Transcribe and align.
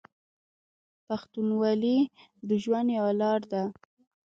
پښتونولي 1.07 1.97
د 2.47 2.49
ژوند 2.63 2.87
یوه 2.97 3.13
لار 3.21 3.41
ده. 3.51 3.63